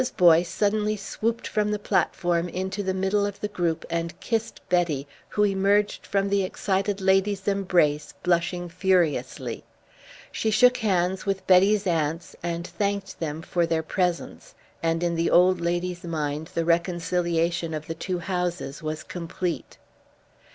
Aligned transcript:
Boyce 0.17 0.49
suddenly 0.49 0.97
swooped 0.97 1.45
from 1.45 1.69
the 1.69 1.77
platform 1.77 2.49
into 2.49 2.81
the 2.81 2.91
middle 2.95 3.23
of 3.23 3.39
the 3.39 3.47
group 3.47 3.85
and 3.87 4.19
kissed 4.19 4.59
Betty, 4.67 5.07
who 5.29 5.43
emerged 5.45 6.07
from 6.07 6.27
the 6.27 6.41
excited 6.43 7.01
lady's 7.01 7.47
embrace 7.47 8.15
blushing 8.23 8.67
furiously. 8.67 9.63
She 10.31 10.49
shook 10.49 10.77
hands 10.77 11.27
with 11.27 11.45
Betty's 11.45 11.85
aunts 11.85 12.35
and 12.41 12.65
thanked 12.65 13.19
them 13.19 13.43
for 13.43 13.67
their 13.67 13.83
presence; 13.83 14.55
and 14.81 15.03
in 15.03 15.13
the 15.13 15.29
old 15.29 15.61
lady's 15.61 16.03
mind 16.03 16.49
the 16.55 16.65
reconciliation 16.65 17.75
of 17.75 17.85
the 17.85 17.93
two 17.93 18.17
houses 18.17 18.81
was 18.81 19.03
complete. 19.03 19.77